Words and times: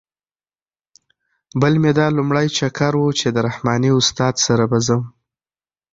بل 1.61 1.73
مې 1.81 1.91
دا 1.97 2.07
لومړی 2.17 2.47
چکر 2.57 2.93
و 2.99 3.03
چې 3.19 3.27
د 3.31 3.37
رحماني 3.47 3.89
استاد 3.99 4.35
سره 4.45 4.63
به 4.71 4.79
ځم. 4.87 5.01